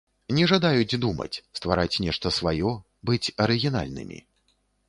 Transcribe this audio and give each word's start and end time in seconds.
Не 0.37 0.45
жадаюць 0.51 0.99
думаць, 1.03 1.41
ствараць 1.59 2.01
нешта 2.07 2.33
сваё, 2.39 2.73
быць 3.11 3.31
арыгінальнымі. 3.47 4.19